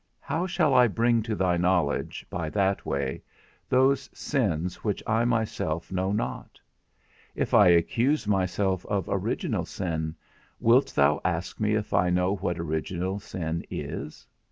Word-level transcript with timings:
How 0.19 0.47
shall 0.47 0.73
I 0.73 0.87
bring 0.87 1.21
to 1.21 1.35
thy 1.35 1.57
knowledge, 1.57 2.25
by 2.27 2.49
that 2.49 2.87
way, 2.87 3.21
those 3.69 4.09
sins 4.15 4.77
which 4.83 5.03
I 5.05 5.25
myself 5.25 5.91
know 5.91 6.11
not? 6.11 6.59
If 7.35 7.53
I 7.53 7.67
accuse 7.67 8.27
myself 8.27 8.83
of 8.87 9.05
original 9.07 9.63
sin, 9.65 10.15
wilt 10.59 10.95
thou 10.95 11.21
ask 11.23 11.59
me 11.59 11.75
if 11.75 11.93
I 11.93 12.09
know 12.09 12.35
what 12.37 12.57
original 12.57 13.19
sin 13.19 13.63
is? 13.69 14.25